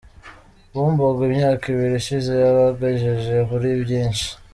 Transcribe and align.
Bumbogo 0.73 1.21
Imyaka 1.29 1.63
ibiri 1.73 1.95
ishize 2.01 2.31
yabagejeje 2.43 3.35
kuri 3.49 3.67
byinshi 3.83 4.27